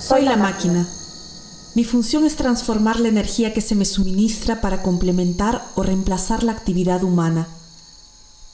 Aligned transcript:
Soy 0.00 0.24
la 0.24 0.36
máquina. 0.36 0.86
Mi 1.74 1.84
función 1.84 2.24
es 2.24 2.36
transformar 2.36 2.98
la 2.98 3.08
energía 3.08 3.52
que 3.52 3.60
se 3.60 3.74
me 3.74 3.84
suministra 3.84 4.60
para 4.60 4.82
complementar 4.82 5.62
o 5.74 5.82
reemplazar 5.82 6.42
la 6.42 6.52
actividad 6.52 7.04
humana. 7.04 7.46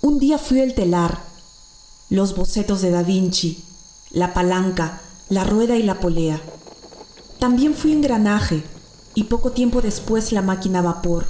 Un 0.00 0.18
día 0.18 0.36
fui 0.38 0.60
el 0.60 0.74
telar, 0.74 1.20
los 2.10 2.36
bocetos 2.36 2.82
de 2.82 2.90
Da 2.90 3.02
Vinci, 3.02 3.64
la 4.10 4.34
palanca, 4.34 5.00
la 5.28 5.44
rueda 5.44 5.76
y 5.76 5.82
la 5.82 6.00
polea. 6.00 6.40
También 7.38 7.74
fui 7.74 7.92
engranaje 7.92 8.62
y 9.14 9.24
poco 9.24 9.52
tiempo 9.52 9.80
después 9.80 10.32
la 10.32 10.42
máquina 10.42 10.82
vapor, 10.82 11.26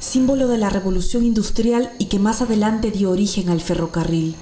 símbolo 0.00 0.48
de 0.48 0.58
la 0.58 0.70
revolución 0.70 1.24
industrial 1.24 1.92
y 1.98 2.06
que 2.06 2.18
más 2.18 2.40
adelante 2.40 2.90
dio 2.90 3.10
origen 3.10 3.50
al 3.50 3.60
ferrocarril. 3.60 4.34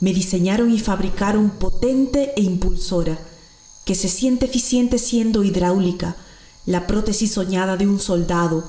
Me 0.00 0.12
diseñaron 0.12 0.72
y 0.72 0.78
fabricaron 0.78 1.50
potente 1.50 2.32
e 2.36 2.42
impulsora, 2.42 3.18
que 3.84 3.94
se 3.94 4.08
siente 4.08 4.46
eficiente 4.46 4.98
siendo 4.98 5.44
hidráulica, 5.44 6.16
la 6.66 6.86
prótesis 6.86 7.32
soñada 7.32 7.76
de 7.76 7.86
un 7.86 8.00
soldado, 8.00 8.64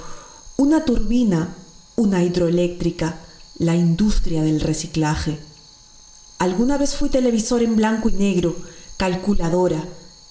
una 0.57 0.85
turbina, 0.85 1.55
una 1.95 2.23
hidroeléctrica, 2.23 3.19
la 3.57 3.75
industria 3.75 4.43
del 4.43 4.61
reciclaje. 4.61 5.39
Alguna 6.37 6.77
vez 6.77 6.95
fui 6.95 7.09
televisor 7.09 7.61
en 7.63 7.75
blanco 7.75 8.09
y 8.09 8.13
negro, 8.13 8.55
calculadora, 8.97 9.83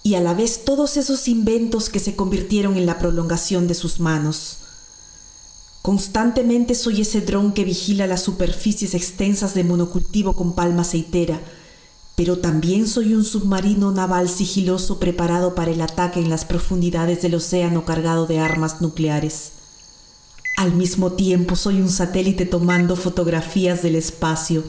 y 0.02 0.14
a 0.14 0.20
la 0.20 0.34
vez 0.34 0.64
todos 0.64 0.96
esos 0.96 1.28
inventos 1.28 1.88
que 1.88 2.00
se 2.00 2.16
convirtieron 2.16 2.76
en 2.76 2.86
la 2.86 2.98
prolongación 2.98 3.66
de 3.66 3.74
sus 3.74 4.00
manos. 4.00 4.59
Constantemente 5.82 6.74
soy 6.74 7.00
ese 7.00 7.22
dron 7.22 7.52
que 7.52 7.64
vigila 7.64 8.06
las 8.06 8.22
superficies 8.22 8.94
extensas 8.94 9.54
de 9.54 9.64
monocultivo 9.64 10.34
con 10.34 10.54
palma 10.54 10.82
aceitera, 10.82 11.40
pero 12.16 12.38
también 12.38 12.86
soy 12.86 13.14
un 13.14 13.24
submarino 13.24 13.90
naval 13.90 14.28
sigiloso 14.28 15.00
preparado 15.00 15.54
para 15.54 15.70
el 15.70 15.80
ataque 15.80 16.20
en 16.20 16.28
las 16.28 16.44
profundidades 16.44 17.22
del 17.22 17.34
océano 17.34 17.86
cargado 17.86 18.26
de 18.26 18.40
armas 18.40 18.82
nucleares. 18.82 19.52
Al 20.58 20.74
mismo 20.74 21.12
tiempo 21.12 21.56
soy 21.56 21.80
un 21.80 21.88
satélite 21.88 22.44
tomando 22.44 22.94
fotografías 22.94 23.82
del 23.82 23.96
espacio, 23.96 24.64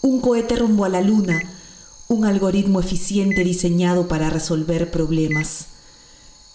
un 0.00 0.22
cohete 0.22 0.56
rumbo 0.56 0.86
a 0.86 0.88
la 0.88 1.02
luna, 1.02 1.42
un 2.08 2.24
algoritmo 2.24 2.80
eficiente 2.80 3.44
diseñado 3.44 4.08
para 4.08 4.30
resolver 4.30 4.90
problemas. 4.90 5.66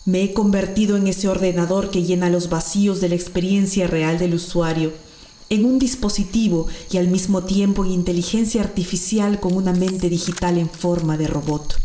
Me 0.05 0.23
he 0.23 0.33
convertido 0.33 0.97
en 0.97 1.07
ese 1.07 1.27
ordenador 1.27 1.91
que 1.91 2.03
llena 2.03 2.30
los 2.30 2.49
vacíos 2.49 3.02
de 3.02 3.09
la 3.09 3.16
experiencia 3.16 3.87
real 3.87 4.17
del 4.17 4.33
usuario 4.33 4.93
en 5.52 5.65
un 5.65 5.80
dispositivo 5.80 6.67
y 6.89 6.98
al 6.98 7.09
mismo 7.09 7.43
tiempo 7.43 7.83
en 7.83 7.92
inteligencia 7.92 8.61
artificial 8.61 9.42
con 9.42 9.53
una 9.53 9.73
mente 9.73 10.09
digital 10.09 10.58
en 10.58 10.70
forma 10.70 11.17
de 11.17 11.27
robot. 11.27 11.76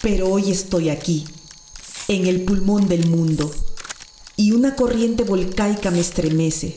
Pero 0.00 0.32
hoy 0.32 0.50
estoy 0.50 0.88
aquí, 0.88 1.26
en 2.08 2.26
el 2.26 2.42
pulmón 2.44 2.88
del 2.88 3.06
mundo, 3.06 3.52
y 4.36 4.52
una 4.52 4.76
corriente 4.76 5.24
volcaica 5.24 5.90
me 5.90 6.00
estremece. 6.00 6.74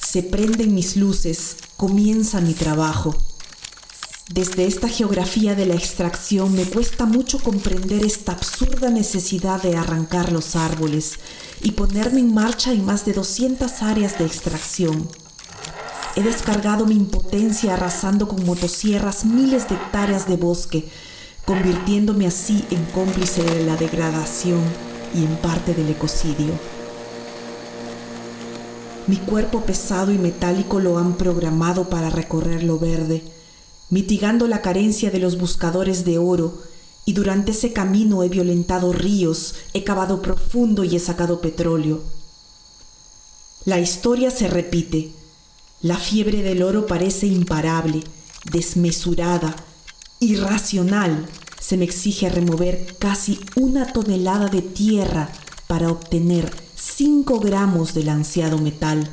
Se 0.00 0.22
prenden 0.22 0.72
mis 0.72 0.96
luces, 0.96 1.56
comienza 1.76 2.40
mi 2.40 2.54
trabajo. 2.54 3.16
Desde 4.28 4.66
esta 4.66 4.88
geografía 4.88 5.54
de 5.54 5.66
la 5.66 5.76
extracción 5.76 6.52
me 6.52 6.64
cuesta 6.64 7.06
mucho 7.06 7.38
comprender 7.38 8.04
esta 8.04 8.32
absurda 8.32 8.90
necesidad 8.90 9.62
de 9.62 9.76
arrancar 9.76 10.32
los 10.32 10.56
árboles 10.56 11.20
y 11.62 11.72
ponerme 11.72 12.18
en 12.18 12.34
marcha 12.34 12.72
en 12.72 12.84
más 12.84 13.04
de 13.04 13.12
200 13.12 13.82
áreas 13.82 14.18
de 14.18 14.26
extracción. 14.26 15.08
He 16.16 16.24
descargado 16.24 16.86
mi 16.86 16.96
impotencia 16.96 17.74
arrasando 17.74 18.26
con 18.26 18.44
motosierras 18.44 19.24
miles 19.24 19.68
de 19.68 19.76
hectáreas 19.76 20.26
de 20.26 20.36
bosque, 20.36 20.88
convirtiéndome 21.44 22.26
así 22.26 22.64
en 22.72 22.84
cómplice 22.86 23.44
de 23.44 23.64
la 23.64 23.76
degradación 23.76 24.60
y 25.14 25.22
en 25.24 25.36
parte 25.36 25.72
del 25.72 25.88
ecocidio. 25.88 26.52
Mi 29.06 29.18
cuerpo 29.18 29.60
pesado 29.60 30.10
y 30.10 30.18
metálico 30.18 30.80
lo 30.80 30.98
han 30.98 31.16
programado 31.16 31.88
para 31.88 32.10
recorrer 32.10 32.64
lo 32.64 32.80
verde 32.80 33.22
mitigando 33.90 34.48
la 34.48 34.62
carencia 34.62 35.10
de 35.10 35.18
los 35.18 35.38
buscadores 35.38 36.04
de 36.04 36.18
oro, 36.18 36.62
y 37.04 37.12
durante 37.12 37.52
ese 37.52 37.72
camino 37.72 38.24
he 38.24 38.28
violentado 38.28 38.92
ríos, 38.92 39.54
he 39.74 39.84
cavado 39.84 40.22
profundo 40.22 40.82
y 40.82 40.96
he 40.96 40.98
sacado 40.98 41.40
petróleo. 41.40 42.02
La 43.64 43.80
historia 43.80 44.30
se 44.30 44.48
repite. 44.48 45.12
La 45.82 45.96
fiebre 45.96 46.42
del 46.42 46.62
oro 46.62 46.86
parece 46.86 47.26
imparable, 47.26 48.02
desmesurada, 48.50 49.54
irracional. 50.20 51.26
Se 51.60 51.76
me 51.76 51.84
exige 51.84 52.28
remover 52.28 52.96
casi 52.98 53.38
una 53.54 53.92
tonelada 53.92 54.48
de 54.48 54.62
tierra 54.62 55.30
para 55.66 55.90
obtener 55.90 56.52
5 56.74 57.40
gramos 57.40 57.94
del 57.94 58.08
ansiado 58.08 58.58
metal. 58.58 59.10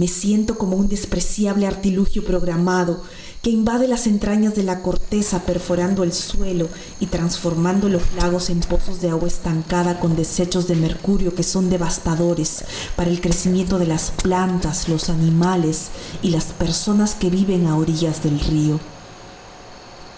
Me 0.00 0.08
siento 0.08 0.56
como 0.56 0.78
un 0.78 0.88
despreciable 0.88 1.66
artilugio 1.66 2.24
programado 2.24 3.02
que 3.42 3.50
invade 3.50 3.86
las 3.86 4.06
entrañas 4.06 4.54
de 4.54 4.62
la 4.62 4.80
corteza 4.80 5.42
perforando 5.44 6.04
el 6.04 6.14
suelo 6.14 6.70
y 7.00 7.04
transformando 7.04 7.90
los 7.90 8.00
lagos 8.16 8.48
en 8.48 8.60
pozos 8.60 9.02
de 9.02 9.10
agua 9.10 9.28
estancada 9.28 10.00
con 10.00 10.16
desechos 10.16 10.66
de 10.68 10.76
mercurio 10.76 11.34
que 11.34 11.42
son 11.42 11.68
devastadores 11.68 12.64
para 12.96 13.10
el 13.10 13.20
crecimiento 13.20 13.78
de 13.78 13.88
las 13.88 14.10
plantas, 14.10 14.88
los 14.88 15.10
animales 15.10 15.88
y 16.22 16.30
las 16.30 16.46
personas 16.46 17.14
que 17.14 17.28
viven 17.28 17.66
a 17.66 17.76
orillas 17.76 18.22
del 18.22 18.40
río. 18.40 18.80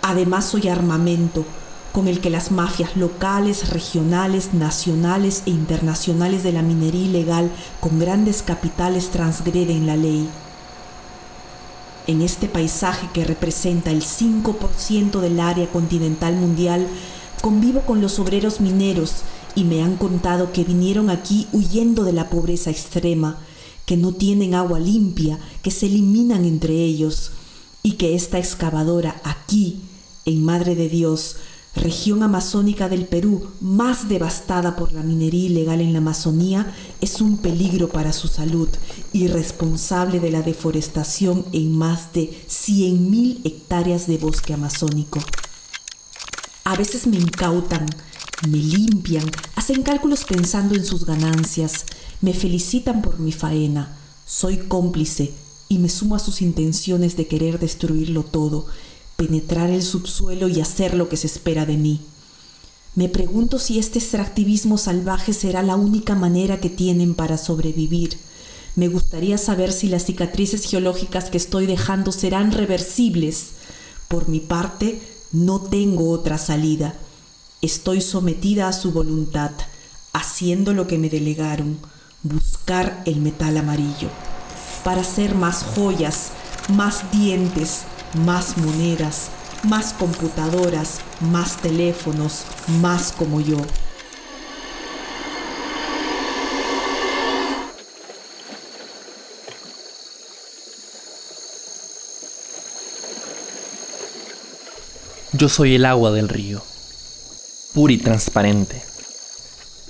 Además 0.02 0.44
soy 0.44 0.68
armamento, 0.68 1.44
con 1.92 2.08
el 2.08 2.20
que 2.20 2.30
las 2.30 2.50
mafias 2.50 2.96
locales, 2.96 3.68
regionales, 3.68 4.54
nacionales 4.54 5.42
e 5.46 5.50
internacionales 5.50 6.42
de 6.42 6.52
la 6.52 6.62
minería 6.62 7.04
ilegal 7.04 7.50
con 7.80 7.98
grandes 7.98 8.42
capitales 8.42 9.10
transgreden 9.10 9.86
la 9.86 9.96
ley. 9.96 10.28
En 12.06 12.22
este 12.22 12.48
paisaje 12.48 13.08
que 13.12 13.24
representa 13.24 13.90
el 13.90 14.02
5% 14.02 15.20
del 15.20 15.38
área 15.38 15.70
continental 15.70 16.34
mundial, 16.34 16.88
convivo 17.40 17.82
con 17.82 18.00
los 18.00 18.18
obreros 18.18 18.60
mineros 18.60 19.16
y 19.54 19.64
me 19.64 19.82
han 19.82 19.96
contado 19.96 20.50
que 20.52 20.64
vinieron 20.64 21.10
aquí 21.10 21.46
huyendo 21.52 22.04
de 22.04 22.12
la 22.12 22.30
pobreza 22.30 22.70
extrema, 22.70 23.38
que 23.84 23.96
no 23.96 24.12
tienen 24.12 24.54
agua 24.54 24.80
limpia, 24.80 25.38
que 25.62 25.70
se 25.70 25.86
eliminan 25.86 26.44
entre 26.44 26.74
ellos 26.74 27.32
y 27.82 27.92
que 27.92 28.14
esta 28.14 28.38
excavadora 28.38 29.20
aquí, 29.24 29.80
en 30.24 30.44
Madre 30.44 30.74
de 30.74 30.88
Dios, 30.88 31.36
región 31.74 32.22
amazónica 32.22 32.88
del 32.88 33.06
Perú 33.06 33.48
más 33.60 34.08
devastada 34.08 34.76
por 34.76 34.92
la 34.92 35.02
minería 35.02 35.46
ilegal 35.46 35.80
en 35.80 35.92
la 35.92 35.98
Amazonía, 35.98 36.74
es 37.00 37.20
un 37.20 37.38
peligro 37.38 37.88
para 37.88 38.12
su 38.12 38.28
salud 38.28 38.68
y 39.12 39.28
responsable 39.28 40.20
de 40.20 40.30
la 40.30 40.42
deforestación 40.42 41.46
en 41.52 41.76
más 41.76 42.12
de 42.12 42.30
100.000 42.48 43.40
hectáreas 43.44 44.06
de 44.06 44.18
bosque 44.18 44.52
amazónico. 44.52 45.20
A 46.64 46.76
veces 46.76 47.06
me 47.06 47.16
incautan, 47.16 47.86
me 48.48 48.58
limpian, 48.58 49.24
hacen 49.56 49.82
cálculos 49.82 50.24
pensando 50.24 50.74
en 50.74 50.84
sus 50.84 51.06
ganancias, 51.06 51.86
me 52.20 52.34
felicitan 52.34 53.02
por 53.02 53.18
mi 53.18 53.32
faena, 53.32 53.96
soy 54.26 54.58
cómplice 54.58 55.32
y 55.68 55.78
me 55.78 55.88
sumo 55.88 56.16
a 56.16 56.18
sus 56.18 56.42
intenciones 56.42 57.16
de 57.16 57.26
querer 57.26 57.58
destruirlo 57.58 58.22
todo 58.22 58.66
penetrar 59.16 59.70
el 59.70 59.82
subsuelo 59.82 60.48
y 60.48 60.60
hacer 60.60 60.94
lo 60.94 61.08
que 61.08 61.16
se 61.16 61.26
espera 61.26 61.66
de 61.66 61.76
mí. 61.76 62.00
Me 62.94 63.08
pregunto 63.08 63.58
si 63.58 63.78
este 63.78 63.98
extractivismo 63.98 64.76
salvaje 64.76 65.32
será 65.32 65.62
la 65.62 65.76
única 65.76 66.14
manera 66.14 66.60
que 66.60 66.68
tienen 66.68 67.14
para 67.14 67.38
sobrevivir. 67.38 68.18
Me 68.76 68.88
gustaría 68.88 69.38
saber 69.38 69.72
si 69.72 69.88
las 69.88 70.04
cicatrices 70.04 70.68
geológicas 70.68 71.30
que 71.30 71.38
estoy 71.38 71.66
dejando 71.66 72.12
serán 72.12 72.52
reversibles. 72.52 73.52
Por 74.08 74.28
mi 74.28 74.40
parte, 74.40 75.00
no 75.32 75.60
tengo 75.60 76.10
otra 76.10 76.36
salida. 76.36 76.94
Estoy 77.62 78.02
sometida 78.02 78.68
a 78.68 78.72
su 78.74 78.92
voluntad, 78.92 79.52
haciendo 80.12 80.74
lo 80.74 80.86
que 80.86 80.98
me 80.98 81.08
delegaron, 81.08 81.78
buscar 82.22 83.02
el 83.06 83.20
metal 83.20 83.56
amarillo, 83.56 84.08
para 84.84 85.00
hacer 85.00 85.34
más 85.34 85.62
joyas, 85.62 86.32
más 86.68 87.10
dientes, 87.10 87.82
más 88.14 88.58
monedas, 88.58 89.30
más 89.62 89.92
computadoras, 89.94 91.00
más 91.20 91.56
teléfonos, 91.58 92.42
más 92.80 93.12
como 93.12 93.40
yo. 93.40 93.58
Yo 105.34 105.48
soy 105.48 105.74
el 105.74 105.86
agua 105.86 106.12
del 106.12 106.28
río, 106.28 106.62
pura 107.72 107.94
y 107.94 107.98
transparente. 107.98 108.82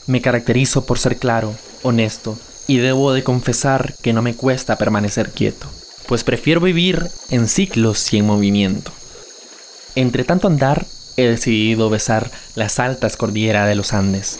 Me 0.07 0.23
caracterizo 0.23 0.87
por 0.87 0.99
ser 0.99 1.19
claro, 1.19 1.55
honesto, 1.83 2.39
y 2.69 2.79
debo 2.79 3.13
de 3.13 3.25
confesar 3.25 3.95
que 4.03 4.13
no 4.13 4.23
me 4.23 4.35
cuesta 4.35 4.79
permanecer 4.79 5.33
quieto, 5.33 5.67
pues 6.07 6.25
prefiero 6.25 6.61
vivir 6.61 7.09
en 7.31 7.49
ciclos 7.49 8.13
y 8.13 8.19
en 8.19 8.27
movimiento. 8.27 8.91
Entre 9.95 10.25
tanto 10.25 10.47
andar, 10.47 10.87
he 11.17 11.25
decidido 11.25 11.91
besar 11.91 12.31
las 12.55 12.79
altas 12.79 13.17
cordilleras 13.17 13.69
de 13.69 13.75
los 13.75 13.93
Andes, 13.93 14.39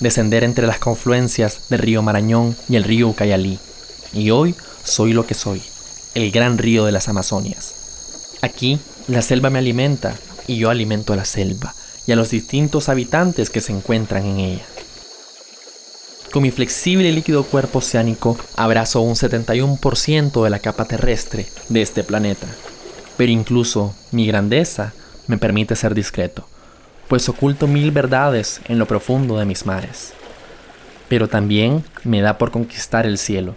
descender 0.00 0.44
entre 0.44 0.66
las 0.66 0.78
confluencias 0.78 1.68
del 1.68 1.80
río 1.80 2.02
Marañón 2.02 2.56
y 2.68 2.76
el 2.76 2.84
río 2.84 3.08
Ucayalí, 3.08 3.58
y 4.12 4.30
hoy 4.30 4.54
soy 4.84 5.12
lo 5.12 5.26
que 5.26 5.34
soy, 5.34 5.62
el 6.14 6.30
gran 6.30 6.58
río 6.58 6.84
de 6.84 6.92
las 6.92 7.08
Amazonias. 7.08 7.74
Aquí, 8.42 8.78
la 9.08 9.22
selva 9.22 9.50
me 9.50 9.58
alimenta 9.58 10.16
y 10.46 10.56
yo 10.56 10.70
alimento 10.70 11.12
a 11.12 11.16
la 11.16 11.24
selva 11.24 11.74
y 12.06 12.12
a 12.12 12.16
los 12.16 12.30
distintos 12.30 12.88
habitantes 12.88 13.50
que 13.50 13.60
se 13.60 13.72
encuentran 13.72 14.26
en 14.26 14.40
ella. 14.40 14.66
Con 16.32 16.42
mi 16.42 16.50
flexible 16.50 17.10
y 17.10 17.12
líquido 17.12 17.44
cuerpo 17.44 17.80
oceánico 17.80 18.38
abrazo 18.56 19.02
un 19.02 19.16
71% 19.16 20.42
de 20.42 20.48
la 20.48 20.60
capa 20.60 20.86
terrestre 20.86 21.46
de 21.68 21.82
este 21.82 22.04
planeta. 22.04 22.46
Pero 23.18 23.30
incluso 23.30 23.94
mi 24.12 24.26
grandeza 24.26 24.94
me 25.26 25.36
permite 25.36 25.76
ser 25.76 25.94
discreto, 25.94 26.48
pues 27.06 27.28
oculto 27.28 27.66
mil 27.66 27.90
verdades 27.90 28.62
en 28.66 28.78
lo 28.78 28.86
profundo 28.86 29.36
de 29.36 29.44
mis 29.44 29.66
mares. 29.66 30.14
Pero 31.10 31.28
también 31.28 31.84
me 32.02 32.22
da 32.22 32.38
por 32.38 32.50
conquistar 32.50 33.04
el 33.04 33.18
cielo, 33.18 33.54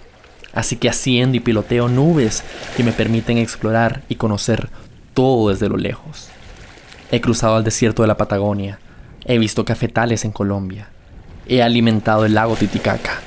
así 0.52 0.76
que 0.76 0.90
asciendo 0.90 1.38
y 1.38 1.40
piloteo 1.40 1.88
nubes 1.88 2.44
que 2.76 2.84
me 2.84 2.92
permiten 2.92 3.38
explorar 3.38 4.04
y 4.10 4.16
conocer 4.16 4.68
todo 5.14 5.48
desde 5.48 5.70
lo 5.70 5.78
lejos. 5.78 6.28
He 7.10 7.22
cruzado 7.22 7.58
el 7.58 7.64
desierto 7.64 8.02
de 8.02 8.10
la 8.10 8.18
Patagonia, 8.18 8.80
he 9.24 9.40
visto 9.40 9.64
cafetales 9.64 10.26
en 10.26 10.32
Colombia, 10.32 10.90
he 11.48 11.62
alimentado 11.62 12.26
el 12.26 12.34
lago 12.34 12.56
Titicaca, 12.56 13.22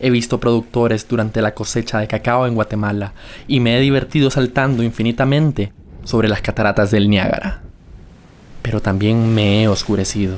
he 0.00 0.10
visto 0.10 0.38
productores 0.38 1.06
durante 1.08 1.40
la 1.40 1.54
cosecha 1.54 1.98
de 1.98 2.06
cacao 2.06 2.46
en 2.46 2.54
Guatemala 2.54 3.12
y 3.48 3.60
me 3.60 3.76
he 3.76 3.80
divertido 3.80 4.30
saltando 4.30 4.82
infinitamente 4.82 5.72
sobre 6.04 6.28
las 6.28 6.40
cataratas 6.42 6.90
del 6.90 7.08
Niágara. 7.08 7.62
Pero 8.62 8.80
también 8.80 9.34
me 9.34 9.62
he 9.62 9.68
oscurecido. 9.68 10.36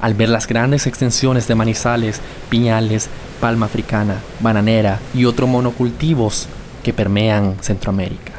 Al 0.00 0.14
ver 0.14 0.30
las 0.30 0.48
grandes 0.48 0.86
extensiones 0.86 1.46
de 1.46 1.54
manizales, 1.54 2.20
piñales, 2.48 3.08
palma 3.40 3.66
africana, 3.66 4.16
bananera 4.40 4.98
y 5.14 5.26
otros 5.26 5.48
monocultivos 5.48 6.48
que 6.82 6.92
permean 6.92 7.56
Centroamérica. 7.60 8.32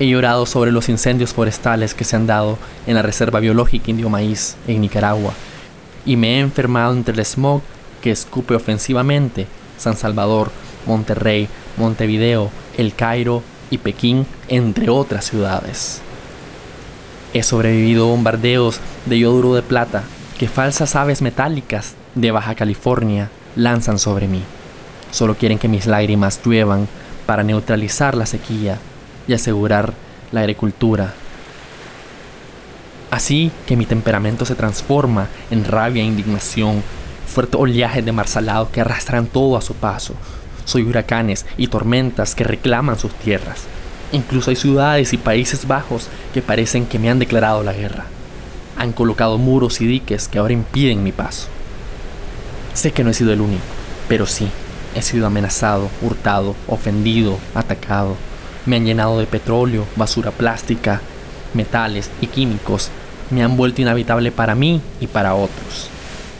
He 0.00 0.08
llorado 0.08 0.46
sobre 0.46 0.72
los 0.72 0.88
incendios 0.88 1.34
forestales 1.34 1.94
que 1.94 2.04
se 2.04 2.16
han 2.16 2.26
dado 2.26 2.58
en 2.86 2.94
la 2.94 3.02
Reserva 3.02 3.38
Biológica 3.38 3.90
Indio 3.90 4.08
Maíz 4.08 4.56
en 4.66 4.80
Nicaragua 4.80 5.34
y 6.04 6.16
me 6.16 6.36
he 6.36 6.40
enfermado 6.40 6.92
entre 6.92 7.14
el 7.14 7.24
smog 7.24 7.62
que 8.00 8.10
escupe 8.10 8.54
ofensivamente 8.54 9.46
San 9.78 9.96
Salvador, 9.96 10.50
Monterrey, 10.86 11.48
Montevideo, 11.76 12.50
El 12.76 12.94
Cairo 12.94 13.42
y 13.70 13.78
Pekín, 13.78 14.26
entre 14.48 14.90
otras 14.90 15.24
ciudades. 15.24 16.00
He 17.32 17.42
sobrevivido 17.42 18.06
bombardeos 18.06 18.80
de 19.06 19.18
yoduro 19.18 19.54
de 19.54 19.62
plata 19.62 20.02
que 20.38 20.48
falsas 20.48 20.96
aves 20.96 21.22
metálicas 21.22 21.94
de 22.14 22.30
Baja 22.30 22.54
California 22.54 23.30
lanzan 23.56 23.98
sobre 23.98 24.26
mí. 24.26 24.42
Solo 25.12 25.34
quieren 25.36 25.58
que 25.58 25.68
mis 25.68 25.86
lágrimas 25.86 26.40
lluevan 26.44 26.88
para 27.26 27.44
neutralizar 27.44 28.16
la 28.16 28.26
sequía 28.26 28.78
y 29.28 29.34
asegurar 29.34 29.92
la 30.32 30.40
agricultura. 30.40 31.14
Así 33.10 33.50
que 33.66 33.76
mi 33.76 33.86
temperamento 33.86 34.44
se 34.44 34.54
transforma 34.54 35.28
en 35.50 35.64
rabia 35.64 36.02
e 36.02 36.06
indignación, 36.06 36.82
fuertes 37.26 37.60
oleajes 37.60 38.04
de 38.04 38.12
mar 38.12 38.28
salado 38.28 38.70
que 38.70 38.80
arrastran 38.80 39.26
todo 39.26 39.56
a 39.56 39.62
su 39.62 39.74
paso. 39.74 40.14
Soy 40.64 40.82
huracanes 40.82 41.46
y 41.56 41.66
tormentas 41.66 42.34
que 42.34 42.44
reclaman 42.44 42.98
sus 42.98 43.12
tierras. 43.14 43.64
Incluso 44.12 44.50
hay 44.50 44.56
ciudades 44.56 45.12
y 45.12 45.16
países 45.16 45.66
bajos 45.66 46.08
que 46.32 46.42
parecen 46.42 46.86
que 46.86 46.98
me 46.98 47.10
han 47.10 47.18
declarado 47.18 47.62
la 47.62 47.72
guerra. 47.72 48.06
Han 48.76 48.92
colocado 48.92 49.38
muros 49.38 49.80
y 49.80 49.86
diques 49.86 50.28
que 50.28 50.38
ahora 50.38 50.52
impiden 50.52 51.02
mi 51.02 51.12
paso. 51.12 51.48
Sé 52.74 52.92
que 52.92 53.02
no 53.02 53.10
he 53.10 53.14
sido 53.14 53.32
el 53.32 53.40
único, 53.40 53.62
pero 54.08 54.26
sí, 54.26 54.48
he 54.94 55.02
sido 55.02 55.26
amenazado, 55.26 55.90
hurtado, 56.02 56.54
ofendido, 56.66 57.38
atacado. 57.54 58.16
Me 58.66 58.76
han 58.76 58.84
llenado 58.84 59.18
de 59.18 59.26
petróleo, 59.26 59.86
basura 59.96 60.30
plástica, 60.30 61.00
metales 61.54 62.10
y 62.20 62.26
químicos. 62.26 62.90
Me 63.30 63.42
han 63.42 63.56
vuelto 63.56 63.80
inhabitable 63.80 64.32
para 64.32 64.54
mí 64.54 64.80
y 65.00 65.06
para 65.06 65.34
otros. 65.34 65.88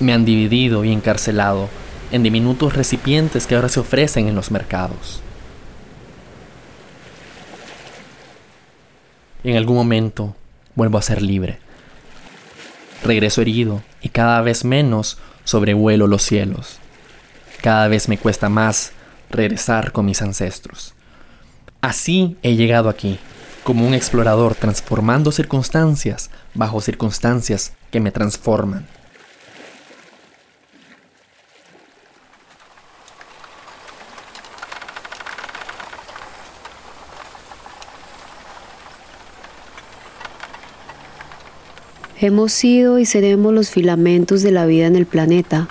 Me 0.00 0.12
han 0.12 0.24
dividido 0.24 0.84
y 0.84 0.92
encarcelado 0.92 1.68
en 2.10 2.22
diminutos 2.22 2.74
recipientes 2.74 3.46
que 3.46 3.54
ahora 3.54 3.68
se 3.68 3.80
ofrecen 3.80 4.28
en 4.28 4.34
los 4.34 4.50
mercados. 4.50 5.22
En 9.44 9.56
algún 9.56 9.76
momento 9.76 10.34
vuelvo 10.74 10.98
a 10.98 11.02
ser 11.02 11.22
libre. 11.22 11.58
Regreso 13.04 13.40
herido 13.40 13.82
y 14.02 14.10
cada 14.10 14.40
vez 14.42 14.64
menos 14.64 15.18
sobrevuelo 15.44 16.06
los 16.06 16.22
cielos. 16.22 16.78
Cada 17.62 17.88
vez 17.88 18.08
me 18.08 18.18
cuesta 18.18 18.48
más 18.48 18.92
regresar 19.30 19.92
con 19.92 20.06
mis 20.06 20.22
ancestros. 20.22 20.94
Así 21.80 22.36
he 22.42 22.56
llegado 22.56 22.88
aquí, 22.88 23.18
como 23.64 23.86
un 23.86 23.94
explorador 23.94 24.54
transformando 24.54 25.32
circunstancias 25.32 26.30
bajo 26.54 26.80
circunstancias 26.80 27.72
que 27.90 28.00
me 28.00 28.12
transforman. 28.12 28.86
Hemos 42.22 42.52
sido 42.52 42.98
y 42.98 43.06
seremos 43.06 43.54
los 43.54 43.70
filamentos 43.70 44.42
de 44.42 44.50
la 44.50 44.66
vida 44.66 44.86
en 44.86 44.94
el 44.94 45.06
planeta. 45.06 45.68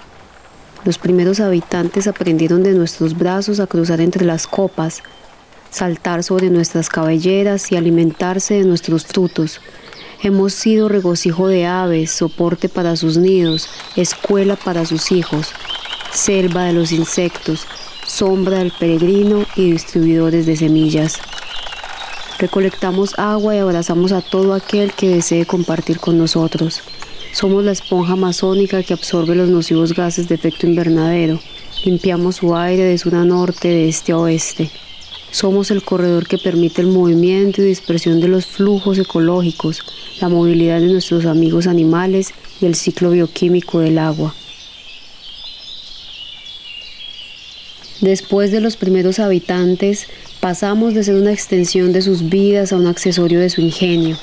Los 0.84 0.98
primeros 0.98 1.40
habitantes 1.42 2.08
aprendieron 2.08 2.64
de 2.64 2.74
nuestros 2.74 3.16
brazos 3.16 3.60
a 3.60 3.68
cruzar 3.68 4.02
entre 4.02 4.26
las 4.26 4.48
copas, 4.48 5.04
saltar 5.70 6.24
sobre 6.24 6.50
nuestras 6.50 6.90
cabelleras 6.90 7.72
y 7.72 7.76
alimentarse 7.76 8.56
de 8.56 8.66
nuestros 8.66 9.06
frutos. 9.06 9.62
Hemos 10.22 10.54
sido 10.54 10.90
regocijo 10.90 11.48
de 11.48 11.66
aves, 11.66 12.12
soporte 12.12 12.68
para 12.68 12.96
sus 12.96 13.18
nidos, 13.18 13.70
escuela 13.96 14.56
para 14.58 14.86
sus 14.86 15.12
hijos, 15.12 15.54
selva 16.12 16.66
de 16.66 16.74
los 16.74 16.92
insectos, 16.92 17.68
sombra 18.06 18.60
del 18.60 18.72
peregrino 18.72 19.46
y 19.56 19.72
distribuidores 19.72 20.46
de 20.46 20.58
semillas. 20.58 21.20
Recolectamos 22.38 23.18
agua 23.18 23.56
y 23.56 23.60
abrazamos 23.60 24.12
a 24.12 24.22
todo 24.22 24.54
aquel 24.54 24.94
que 24.94 25.10
desee 25.10 25.46
compartir 25.46 26.00
con 26.00 26.18
nosotros. 26.18 26.82
Somos 27.32 27.64
la 27.64 27.72
esponja 27.72 28.14
amazónica 28.14 28.82
que 28.82 28.94
absorbe 28.94 29.36
los 29.36 29.50
nocivos 29.50 29.94
gases 29.94 30.28
de 30.28 30.36
efecto 30.36 30.66
invernadero. 30.66 31.40
Limpiamos 31.86 32.38
su 32.38 32.56
aire 32.56 32.84
de 32.84 32.98
sur 32.98 33.16
a 33.16 33.24
norte, 33.24 33.68
de 33.68 33.88
este 33.88 34.12
a 34.12 34.18
oeste. 34.18 34.70
Somos 35.32 35.70
el 35.70 35.84
corredor 35.84 36.28
que 36.28 36.38
permite 36.38 36.82
el 36.82 36.88
movimiento 36.88 37.62
y 37.62 37.66
dispersión 37.66 38.20
de 38.20 38.28
los 38.28 38.48
flujos 38.48 38.98
ecológicos, 38.98 39.84
la 40.20 40.30
movilidad 40.30 40.80
de 40.80 40.88
nuestros 40.88 41.26
amigos 41.26 41.68
animales 41.68 42.34
y 42.60 42.66
el 42.66 42.76
ciclo 42.76 43.12
bioquímico 43.12 43.80
del 43.80 44.00
agua. 44.00 44.34
Después 48.02 48.52
de 48.52 48.62
los 48.62 48.78
primeros 48.78 49.20
habitantes, 49.20 50.08
pasamos 50.40 50.94
de 50.94 51.04
ser 51.04 51.16
una 51.16 51.34
extensión 51.34 51.92
de 51.92 52.02
sus 52.02 52.30
vidas 52.30 52.72
a 52.72 52.78
un 52.78 52.88
accesorio 52.88 53.40
de 53.40 53.50
su 53.50 53.62
ingenio. 53.62 54.18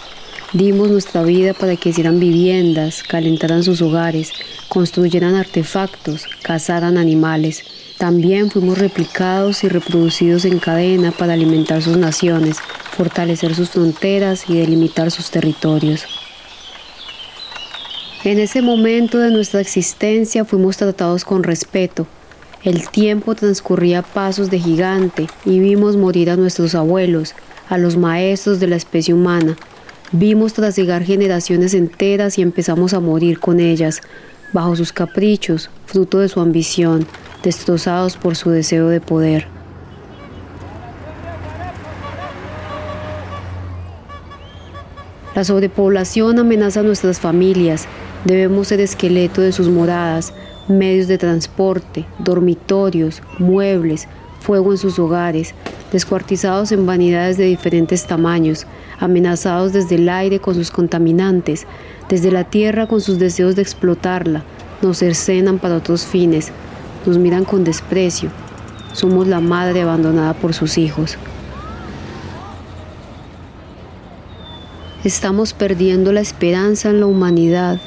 Dimos 0.55 0.91
nuestra 0.91 1.23
vida 1.23 1.53
para 1.53 1.77
que 1.77 1.91
hicieran 1.91 2.19
viviendas, 2.19 3.03
calentaran 3.03 3.63
sus 3.63 3.83
hogares, 3.83 4.31
construyeran 4.69 5.35
artefactos, 5.35 6.25
cazaran 6.43 6.97
animales. 6.97 7.65
También 7.99 8.51
fuimos 8.51 8.79
replicados 8.79 9.65
y 9.65 9.69
reproducidos 9.69 10.45
en 10.45 10.59
cadena 10.59 11.13
para 11.13 11.33
alimentar 11.33 11.83
sus 11.83 11.97
naciones, 11.97 12.59
fortalecer 12.97 13.55
sus 13.55 13.71
fronteras 13.71 14.49
y 14.49 14.59
delimitar 14.59 15.11
sus 15.11 15.31
territorios. 15.31 16.05
En 18.25 18.39
ese 18.39 18.61
momento 18.61 19.19
de 19.19 19.31
nuestra 19.31 19.61
existencia 19.61 20.45
fuimos 20.45 20.77
tratados 20.77 21.25
con 21.25 21.43
respeto, 21.43 22.07
el 22.67 22.89
tiempo 22.89 23.37
transcurría 23.37 24.01
a 24.01 24.03
pasos 24.03 24.51
de 24.51 24.59
gigante 24.59 25.29
y 25.45 25.61
vimos 25.61 25.97
morir 25.97 26.31
a 26.31 26.37
nuestros 26.37 26.75
abuelos, 26.75 27.33
a 27.69 27.79
los 27.79 27.97
maestros 27.97 28.59
de 28.59 28.67
la 28.67 28.75
especie 28.75 29.15
humana. 29.15 29.57
Vimos 30.11 30.53
trasigar 30.53 31.05
generaciones 31.05 31.75
enteras 31.75 32.39
y 32.39 32.43
empezamos 32.43 32.93
a 32.93 32.99
morir 32.99 33.39
con 33.39 33.61
ellas, 33.61 34.01
bajo 34.57 34.75
sus 34.75 34.91
caprichos, 34.91 35.69
fruto 35.85 36.19
de 36.19 36.31
su 36.31 36.41
ambición, 36.41 37.07
destrozados 37.43 38.17
por 38.17 38.37
su 38.37 38.49
deseo 38.49 38.89
de 38.89 39.03
poder. 39.03 39.47
La 45.35 45.45
sobrepoblación 45.45 46.39
amenaza 46.39 46.81
a 46.81 46.83
nuestras 46.83 47.21
familias, 47.21 47.87
Debemos 48.27 48.67
ser 48.67 48.81
esqueleto 48.81 49.41
de 49.41 49.53
sus 49.53 49.69
moradas, 49.69 50.35
medios 50.67 51.07
de 51.07 51.17
transporte, 51.17 52.07
dormitorios, 52.19 53.23
muebles, 53.39 54.09
fuego 54.47 54.71
en 54.71 54.79
sus 54.79 55.01
hogares, 55.01 55.55
descuartizados 55.91 56.71
en 56.71 56.87
vanidades 56.87 57.37
de 57.37 57.47
diferentes 57.47 58.07
tamaños, 58.07 58.65
amenazados 59.01 59.73
desde 59.73 59.97
el 59.97 60.09
aire 60.09 60.39
con 60.39 60.55
sus 60.55 60.71
contaminantes, 60.71 61.67
desde 62.09 62.31
la 62.31 62.45
tierra 62.45 62.87
con 62.87 63.01
sus 63.01 63.19
deseos 63.19 63.57
de 63.57 63.63
explotarla, 63.63 64.45
nos 64.83 64.99
cercenan 64.99 65.59
para 65.59 65.75
otros 65.75 66.07
fines, 66.07 66.53
nos 67.05 67.19
miran 67.19 67.45
con 67.45 67.65
desprecio. 67.65 68.31
Somos 68.93 69.27
la 69.27 69.41
madre 69.41 69.83
abandonada 69.83 70.33
por 70.35 70.55
sus 70.55 70.79
hijos. 70.79 71.19
Estamos 75.03 75.55
perdiendo 75.55 76.13
la 76.13 76.21
esperanza 76.21 76.91
en 76.91 77.01
la 77.01 77.07
humanidad. 77.07 77.81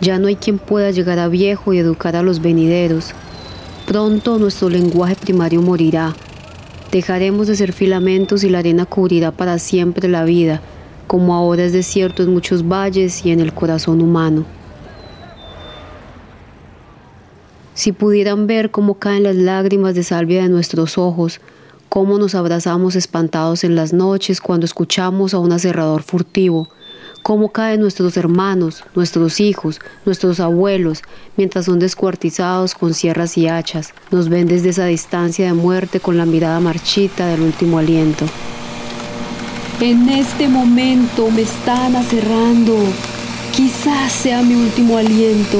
Ya 0.00 0.18
no 0.18 0.26
hay 0.26 0.36
quien 0.36 0.58
pueda 0.58 0.90
llegar 0.90 1.20
a 1.20 1.28
viejo 1.28 1.72
y 1.72 1.78
educar 1.78 2.16
a 2.16 2.22
los 2.22 2.42
venideros. 2.42 3.14
Pronto 3.86 4.40
nuestro 4.40 4.68
lenguaje 4.68 5.14
primario 5.14 5.62
morirá. 5.62 6.16
Dejaremos 6.90 7.46
de 7.46 7.54
ser 7.54 7.72
filamentos 7.72 8.42
y 8.42 8.48
la 8.48 8.58
arena 8.58 8.84
cubrirá 8.84 9.30
para 9.30 9.60
siempre 9.60 10.08
la 10.08 10.24
vida, 10.24 10.60
como 11.06 11.36
ahora 11.36 11.62
es 11.62 11.72
desierto 11.72 12.24
en 12.24 12.34
muchos 12.34 12.66
valles 12.66 13.24
y 13.24 13.30
en 13.30 13.38
el 13.38 13.54
corazón 13.54 14.00
humano. 14.00 14.44
Si 17.74 17.92
pudieran 17.92 18.48
ver 18.48 18.72
cómo 18.72 18.94
caen 18.94 19.22
las 19.22 19.36
lágrimas 19.36 19.94
de 19.94 20.02
salvia 20.02 20.42
de 20.42 20.48
nuestros 20.48 20.98
ojos, 20.98 21.40
cómo 21.88 22.18
nos 22.18 22.34
abrazamos 22.34 22.96
espantados 22.96 23.62
en 23.62 23.76
las 23.76 23.92
noches 23.92 24.40
cuando 24.40 24.66
escuchamos 24.66 25.32
a 25.32 25.38
un 25.38 25.52
aserrador 25.52 26.02
furtivo, 26.02 26.68
cómo 27.26 27.48
caen 27.48 27.80
nuestros 27.80 28.16
hermanos, 28.16 28.84
nuestros 28.94 29.40
hijos, 29.40 29.80
nuestros 30.04 30.38
abuelos, 30.38 31.02
mientras 31.36 31.64
son 31.64 31.80
descuartizados 31.80 32.76
con 32.76 32.94
sierras 32.94 33.36
y 33.36 33.48
hachas, 33.48 33.94
nos 34.12 34.28
ven 34.28 34.46
desde 34.46 34.68
esa 34.68 34.84
distancia 34.84 35.46
de 35.46 35.52
muerte 35.52 35.98
con 35.98 36.16
la 36.16 36.24
mirada 36.24 36.60
marchita 36.60 37.26
del 37.26 37.40
último 37.40 37.80
aliento. 37.80 38.26
En 39.80 40.08
este 40.08 40.46
momento 40.46 41.28
me 41.32 41.42
están 41.42 41.96
aserrando, 41.96 42.76
quizás 43.52 44.12
sea 44.12 44.40
mi 44.42 44.54
último 44.54 44.96
aliento. 44.96 45.58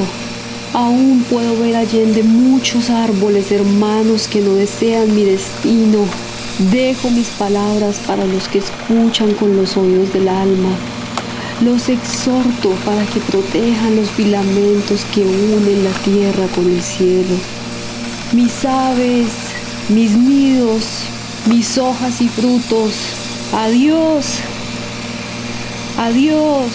Aún 0.73 1.25
puedo 1.29 1.59
ver 1.59 1.75
allende 1.75 2.23
muchos 2.23 2.91
árboles 2.91 3.51
hermanos 3.51 4.29
que 4.29 4.41
no 4.41 4.55
desean 4.55 5.13
mi 5.17 5.25
destino. 5.25 6.05
Dejo 6.71 7.11
mis 7.11 7.31
palabras 7.31 7.99
para 8.07 8.25
los 8.25 8.47
que 8.47 8.59
escuchan 8.59 9.35
con 9.35 9.57
los 9.57 9.77
oídos 9.77 10.13
del 10.13 10.29
alma. 10.29 10.71
Los 11.63 11.89
exhorto 11.89 12.73
para 12.85 13.07
que 13.07 13.19
protejan 13.19 13.97
los 13.97 14.11
filamentos 14.11 15.07
que 15.15 15.23
unen 15.23 15.85
la 15.85 15.93
tierra 16.05 16.47
con 16.55 16.71
el 16.71 16.83
cielo. 16.83 17.35
Mis 18.35 18.63
aves, 18.67 19.29
mis 19.89 20.15
nidos, 20.15 20.85
mis 21.49 21.79
hojas 21.79 22.21
y 22.21 22.29
frutos. 22.29 22.93
Adiós. 23.55 24.35
Adiós. 25.97 26.71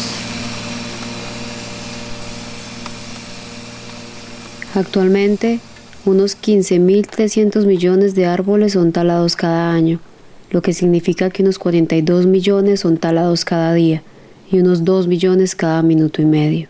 Actualmente, 4.73 5.59
unos 6.05 6.35
15.300 6.35 7.67
millones 7.67 8.15
de 8.15 8.25
árboles 8.25 8.73
son 8.73 8.91
talados 8.93 9.35
cada 9.35 9.71
año, 9.73 9.99
lo 10.49 10.63
que 10.63 10.73
significa 10.73 11.29
que 11.29 11.43
unos 11.43 11.59
42 11.59 12.25
millones 12.25 12.79
son 12.79 12.97
talados 12.97 13.45
cada 13.45 13.75
día 13.75 14.01
y 14.51 14.59
unos 14.59 14.83
2 14.83 15.07
millones 15.07 15.55
cada 15.55 15.81
minuto 15.81 16.21
y 16.21 16.25
medio. 16.25 16.69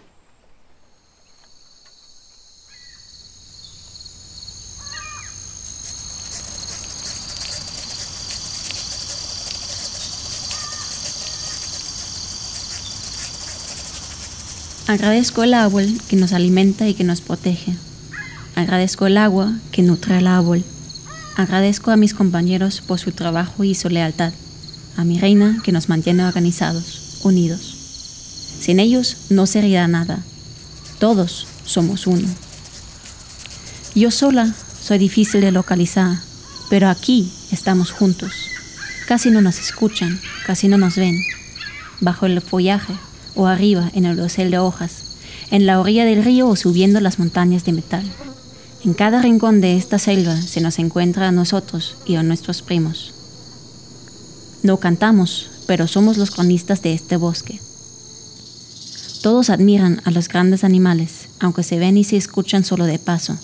Agradezco 14.91 15.43
el 15.43 15.53
árbol 15.53 15.87
que 16.09 16.17
nos 16.17 16.33
alimenta 16.33 16.85
y 16.85 16.93
que 16.93 17.05
nos 17.05 17.21
protege. 17.21 17.77
Agradezco 18.55 19.07
el 19.07 19.15
agua 19.15 19.53
que 19.71 19.83
nutre 19.83 20.17
al 20.17 20.27
árbol. 20.27 20.65
Agradezco 21.37 21.91
a 21.91 21.95
mis 21.95 22.13
compañeros 22.13 22.81
por 22.81 22.99
su 22.99 23.13
trabajo 23.13 23.63
y 23.63 23.73
su 23.73 23.87
lealtad. 23.87 24.33
A 24.97 25.05
mi 25.05 25.17
reina 25.17 25.61
que 25.63 25.71
nos 25.71 25.87
mantiene 25.87 26.25
organizados, 26.25 27.21
unidos. 27.23 27.70
Sin 28.61 28.79
ellos 28.79 29.17
no 29.31 29.47
sería 29.47 29.87
nada. 29.87 30.23
Todos 30.99 31.47
somos 31.65 32.05
uno. 32.05 32.27
Yo 33.95 34.11
sola 34.11 34.53
soy 34.79 34.99
difícil 34.99 35.41
de 35.41 35.51
localizar, 35.51 36.19
pero 36.69 36.87
aquí 36.87 37.33
estamos 37.51 37.89
juntos. 37.89 38.31
Casi 39.07 39.31
no 39.31 39.41
nos 39.41 39.57
escuchan, 39.59 40.21
casi 40.45 40.67
no 40.67 40.77
nos 40.77 40.95
ven. 40.95 41.19
Bajo 42.01 42.27
el 42.27 42.39
follaje 42.39 42.93
o 43.33 43.47
arriba 43.47 43.89
en 43.95 44.05
el 44.05 44.15
dosel 44.15 44.51
de 44.51 44.59
hojas, 44.59 44.91
en 45.49 45.65
la 45.65 45.79
orilla 45.79 46.05
del 46.05 46.23
río 46.23 46.47
o 46.47 46.55
subiendo 46.55 46.99
las 46.99 47.17
montañas 47.17 47.65
de 47.65 47.73
metal. 47.73 48.05
En 48.85 48.93
cada 48.93 49.23
rincón 49.23 49.59
de 49.59 49.75
esta 49.75 49.97
selva 49.97 50.39
se 50.39 50.61
nos 50.61 50.77
encuentra 50.77 51.27
a 51.27 51.31
nosotros 51.31 51.95
y 52.05 52.13
a 52.13 52.21
nuestros 52.21 52.61
primos. 52.61 53.11
No 54.61 54.77
cantamos, 54.77 55.49
pero 55.65 55.87
somos 55.87 56.17
los 56.17 56.29
cronistas 56.29 56.83
de 56.83 56.93
este 56.93 57.17
bosque. 57.17 57.59
Todos 59.21 59.51
admiran 59.51 60.01
a 60.05 60.11
los 60.11 60.27
grandes 60.27 60.63
animales, 60.63 61.29
aunque 61.39 61.61
se 61.61 61.77
ven 61.77 61.95
y 61.95 62.03
se 62.03 62.17
escuchan 62.17 62.63
solo 62.63 62.85
de 62.85 62.97
paso. 62.97 63.37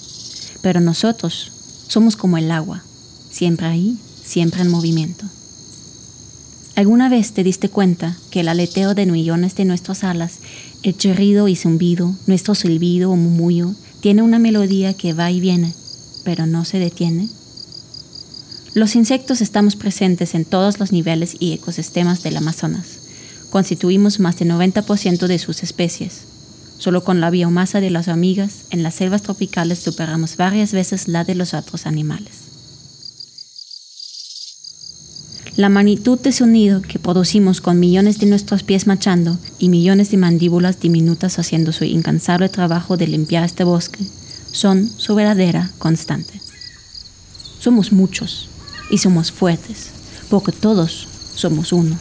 Pero 0.62 0.80
nosotros 0.80 1.52
somos 1.88 2.16
como 2.16 2.40
el 2.40 2.50
agua, 2.50 2.84
siempre 3.30 3.68
ahí, 3.68 3.98
siempre 4.24 4.62
en 4.62 4.70
movimiento. 4.72 5.26
¿Alguna 6.76 7.10
vez 7.10 7.32
te 7.34 7.44
diste 7.44 7.70
cuenta 7.70 8.18
que 8.32 8.40
el 8.40 8.50
aleteo 8.50 8.96
de 8.96 9.06
millones 9.06 9.56
de 9.56 9.66
nuestras 9.66 10.04
alas, 10.04 10.40
el 10.84 10.98
chirrido 10.98 11.48
y 11.48 11.56
zumbido, 11.56 12.16
nuestro 12.26 12.56
silbido 12.56 13.12
o 13.12 13.16
murmullo, 13.16 13.74
tiene 14.00 14.24
una 14.24 14.40
melodía 14.40 14.96
que 14.96 15.14
va 15.14 15.30
y 15.32 15.40
viene, 15.40 15.74
pero 16.24 16.46
no 16.48 16.66
se 16.66 16.80
detiene? 16.80 17.30
Los 18.74 18.96
insectos 18.96 19.42
estamos 19.42 19.76
presentes 19.76 20.36
en 20.36 20.46
todos 20.46 20.80
los 20.80 20.92
niveles 20.92 21.36
y 21.40 21.54
ecosistemas 21.54 22.22
del 22.22 22.38
Amazonas. 22.38 22.97
Constituimos 23.58 24.20
más 24.20 24.38
del 24.38 24.52
90% 24.52 25.26
de 25.26 25.40
sus 25.40 25.64
especies. 25.64 26.26
Solo 26.78 27.04
con 27.04 27.20
la 27.20 27.32
biomasa 27.32 27.82
de 27.82 27.90
las 27.90 28.08
hormigas 28.08 28.66
en 28.70 28.84
las 28.84 28.94
selvas 28.94 29.24
tropicales 29.24 29.80
superamos 29.80 30.38
varias 30.38 30.74
veces 30.74 31.08
la 31.08 31.24
de 31.24 31.34
los 31.34 31.56
otros 31.56 31.88
animales. 31.88 32.34
La 35.56 35.70
magnitud 35.70 36.20
de 36.20 36.34
sonido 36.34 36.84
que 36.84 37.00
producimos 37.00 37.60
con 37.60 37.80
millones 37.80 38.20
de 38.20 38.28
nuestros 38.28 38.62
pies 38.62 38.86
machando 38.86 39.40
y 39.58 39.70
millones 39.70 40.12
de 40.12 40.18
mandíbulas 40.18 40.80
diminutas 40.80 41.40
haciendo 41.40 41.72
su 41.72 41.84
incansable 41.84 42.50
trabajo 42.50 42.96
de 42.96 43.08
limpiar 43.08 43.44
este 43.44 43.64
bosque 43.64 44.06
son 44.52 44.88
su 44.88 45.16
verdadera 45.16 45.72
constante. 45.80 46.40
Somos 47.58 47.92
muchos 47.92 48.50
y 48.92 49.00
somos 49.00 49.32
fuertes, 49.32 49.88
porque 50.30 50.52
todos 50.52 51.08
somos 51.34 51.74
uno. 51.74 51.98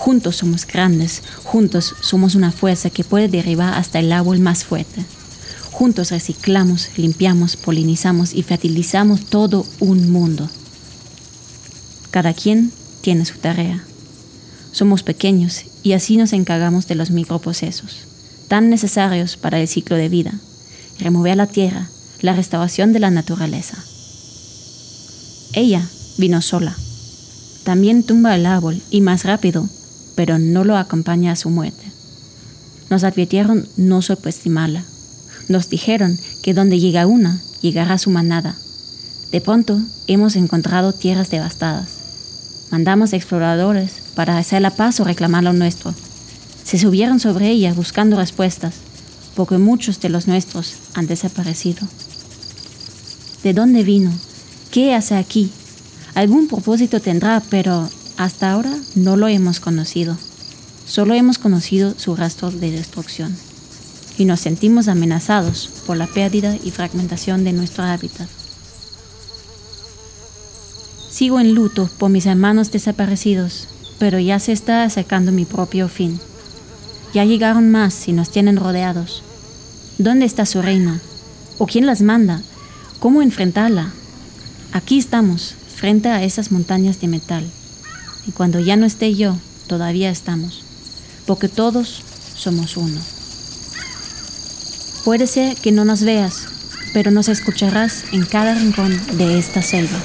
Juntos 0.00 0.36
somos 0.36 0.66
grandes, 0.66 1.22
juntos 1.44 1.94
somos 2.00 2.34
una 2.34 2.52
fuerza 2.52 2.88
que 2.88 3.04
puede 3.04 3.28
derribar 3.28 3.74
hasta 3.74 3.98
el 3.98 4.10
árbol 4.12 4.40
más 4.40 4.64
fuerte. 4.64 5.04
Juntos 5.72 6.10
reciclamos, 6.10 6.88
limpiamos, 6.96 7.58
polinizamos 7.58 8.32
y 8.32 8.42
fertilizamos 8.42 9.26
todo 9.26 9.66
un 9.78 10.10
mundo. 10.10 10.48
Cada 12.10 12.32
quien 12.32 12.72
tiene 13.02 13.26
su 13.26 13.36
tarea. 13.36 13.84
Somos 14.72 15.02
pequeños 15.02 15.66
y 15.82 15.92
así 15.92 16.16
nos 16.16 16.32
encargamos 16.32 16.88
de 16.88 16.94
los 16.94 17.10
microprocesos, 17.10 17.98
tan 18.48 18.70
necesarios 18.70 19.36
para 19.36 19.60
el 19.60 19.68
ciclo 19.68 19.96
de 19.96 20.08
vida, 20.08 20.32
remover 20.98 21.36
la 21.36 21.46
tierra, 21.46 21.90
la 22.22 22.34
restauración 22.34 22.94
de 22.94 23.00
la 23.00 23.10
naturaleza. 23.10 23.76
Ella 25.52 25.86
vino 26.16 26.40
sola. 26.40 26.74
También 27.64 28.02
tumba 28.02 28.34
el 28.34 28.46
árbol 28.46 28.80
y 28.90 29.02
más 29.02 29.24
rápido, 29.24 29.68
pero 30.14 30.38
no 30.38 30.64
lo 30.64 30.76
acompaña 30.76 31.32
a 31.32 31.36
su 31.36 31.50
muerte. 31.50 31.84
Nos 32.90 33.04
advirtieron 33.04 33.68
no 33.76 34.02
subestimarla. 34.02 34.84
Nos 35.48 35.68
dijeron 35.68 36.18
que 36.42 36.54
donde 36.54 36.80
llega 36.80 37.06
una, 37.06 37.40
llegará 37.62 37.98
su 37.98 38.10
manada. 38.10 38.56
De 39.32 39.40
pronto 39.40 39.80
hemos 40.06 40.36
encontrado 40.36 40.92
tierras 40.92 41.30
devastadas 41.30 42.00
Mandamos 42.70 43.12
exploradores 43.12 43.94
para 44.14 44.38
hacer 44.38 44.62
la 44.62 44.70
paz 44.70 45.00
o 45.00 45.04
reclamar 45.04 45.42
lo 45.42 45.52
nuestro. 45.52 45.92
Se 46.62 46.78
subieron 46.78 47.18
sobre 47.18 47.50
ella 47.50 47.74
buscando 47.74 48.16
respuestas, 48.16 48.74
porque 49.34 49.58
muchos 49.58 50.00
de 50.00 50.08
los 50.08 50.28
nuestros 50.28 50.74
han 50.94 51.08
desaparecido. 51.08 51.88
¿De 53.42 53.54
dónde 53.54 53.82
vino? 53.82 54.12
¿Qué 54.70 54.94
hace 54.94 55.16
aquí? 55.16 55.50
Algún 56.14 56.46
propósito 56.46 57.00
tendrá, 57.00 57.42
pero 57.50 57.88
hasta 58.16 58.52
ahora 58.52 58.76
no 58.94 59.16
lo 59.16 59.28
hemos 59.28 59.60
conocido. 59.60 60.16
Solo 60.86 61.14
hemos 61.14 61.38
conocido 61.38 61.94
su 61.96 62.16
rastro 62.16 62.50
de 62.50 62.70
destrucción. 62.70 63.36
y 64.18 64.26
nos 64.26 64.40
sentimos 64.40 64.88
amenazados 64.88 65.70
por 65.86 65.96
la 65.96 66.06
pérdida 66.06 66.54
y 66.62 66.70
fragmentación 66.72 67.42
de 67.42 67.54
nuestro 67.54 67.84
hábitat. 67.84 68.28
Sigo 71.10 71.40
en 71.40 71.54
luto 71.54 71.88
por 71.98 72.10
mis 72.10 72.26
hermanos 72.26 72.70
desaparecidos, 72.70 73.66
pero 73.98 74.18
ya 74.18 74.38
se 74.38 74.52
está 74.52 74.84
acercando 74.84 75.32
mi 75.32 75.46
propio 75.46 75.88
fin. 75.88 76.20
Ya 77.14 77.24
llegaron 77.24 77.70
más 77.70 78.08
y 78.08 78.12
nos 78.12 78.30
tienen 78.30 78.56
rodeados. 78.56 79.22
¿Dónde 79.96 80.26
está 80.26 80.44
su 80.44 80.60
reina? 80.60 81.00
¿O 81.58 81.66
quién 81.66 81.86
las 81.86 82.02
manda? 82.02 82.42
¿Cómo 82.98 83.22
enfrentarla? 83.22 83.90
Aquí 84.72 84.98
estamos, 84.98 85.54
frente 85.74 86.10
a 86.10 86.22
esas 86.22 86.52
montañas 86.52 87.00
de 87.00 87.08
metal. 87.08 87.50
Y 88.26 88.32
cuando 88.32 88.60
ya 88.60 88.76
no 88.76 88.86
esté 88.86 89.14
yo, 89.14 89.36
todavía 89.66 90.10
estamos, 90.10 90.62
porque 91.26 91.48
todos 91.48 92.02
somos 92.36 92.76
uno. 92.76 93.00
Puede 95.04 95.26
ser 95.26 95.56
que 95.56 95.72
no 95.72 95.84
nos 95.84 96.02
veas, 96.02 96.46
pero 96.92 97.10
nos 97.10 97.28
escucharás 97.28 98.04
en 98.12 98.24
cada 98.24 98.54
rincón 98.54 99.00
de 99.16 99.38
esta 99.38 99.62
selva. 99.62 99.98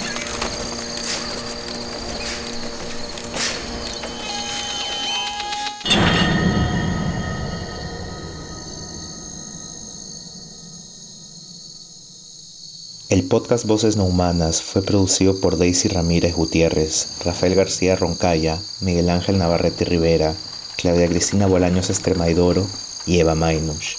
El 13.15 13.23
podcast 13.23 13.65
Voces 13.65 13.95
No 13.95 14.03
Humanas 14.03 14.61
fue 14.61 14.81
producido 14.81 15.39
por 15.39 15.57
Daisy 15.57 15.87
Ramírez 15.87 16.35
Gutiérrez, 16.35 17.07
Rafael 17.23 17.55
García 17.55 17.95
Roncaya, 17.95 18.59
Miguel 18.81 19.09
Ángel 19.09 19.37
Navarrete 19.37 19.85
Rivera, 19.85 20.35
Claudia 20.75 21.07
Cristina 21.07 21.47
Bolaños 21.47 21.89
Estremaidoro 21.89 22.67
y 23.05 23.19
Eva 23.19 23.33
Mainush. 23.33 23.95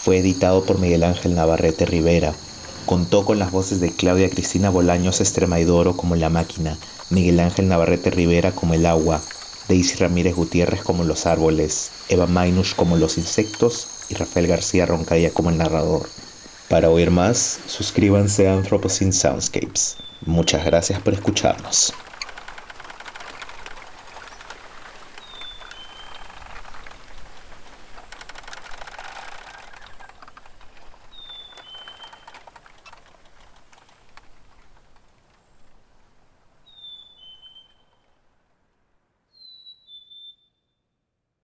Fue 0.00 0.20
editado 0.20 0.64
por 0.64 0.78
Miguel 0.78 1.04
Ángel 1.04 1.34
Navarrete 1.34 1.84
Rivera. 1.84 2.32
Contó 2.86 3.26
con 3.26 3.38
las 3.38 3.50
voces 3.50 3.78
de 3.80 3.92
Claudia 3.92 4.30
Cristina 4.30 4.70
Bolaños 4.70 5.20
Estremaidoro 5.20 5.94
como 5.94 6.16
La 6.16 6.30
Máquina, 6.30 6.78
Miguel 7.10 7.40
Ángel 7.40 7.68
Navarrete 7.68 8.08
Rivera 8.08 8.52
como 8.52 8.72
El 8.72 8.86
Agua, 8.86 9.20
Daisy 9.68 9.96
Ramírez 9.96 10.34
Gutiérrez 10.34 10.82
como 10.82 11.04
Los 11.04 11.26
Árboles, 11.26 11.90
Eva 12.08 12.26
Mainush 12.26 12.74
como 12.74 12.96
Los 12.96 13.18
Insectos 13.18 13.86
y 14.08 14.14
Rafael 14.14 14.46
García 14.46 14.86
Roncaya 14.86 15.30
como 15.30 15.50
el 15.50 15.58
narrador. 15.58 16.08
Para 16.68 16.90
oír 16.90 17.10
más, 17.10 17.62
suscríbanse 17.64 18.48
a 18.48 18.54
Anthropocene 18.54 19.12
Soundscapes. 19.12 19.96
Muchas 20.20 20.64
gracias 20.64 21.00
por 21.00 21.14
escucharnos. 21.14 22.03